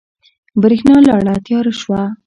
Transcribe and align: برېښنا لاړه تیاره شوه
برېښنا 0.61 0.97
لاړه 1.07 1.35
تیاره 1.45 1.73
شوه 1.81 2.01